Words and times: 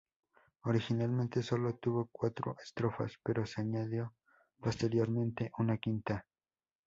Originalmente 0.63 1.43
sólo 1.43 1.75
tuvo 1.75 2.09
cuatro 2.11 2.55
estrofas, 2.63 3.19
pero 3.23 3.45
se 3.45 3.61
añadió 3.61 4.15
posteriormente 4.59 5.51
una 5.59 5.77
quinta. 5.77 6.25